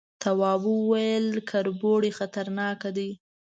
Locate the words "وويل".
0.73-1.25